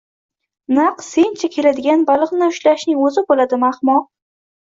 [0.77, 4.09] “Naq sencha keladigan baliqni ushlashning o’zi bo’ladimi, ahmoq”